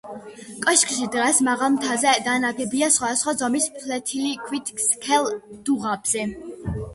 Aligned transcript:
კოშკი 0.65 0.95
დგას 1.15 1.41
მაღალ 1.47 1.69
მთაზე 1.73 2.13
და 2.27 2.37
ნაგებია 2.45 2.89
სხვადასხვა 2.95 3.35
ზომის 3.43 3.69
ფლეთილი 3.77 4.33
ქვით 4.47 4.73
სქელ 4.87 5.29
დუღაბზე. 5.69 6.27